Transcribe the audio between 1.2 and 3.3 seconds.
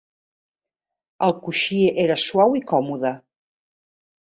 El coixí era suau i còmode.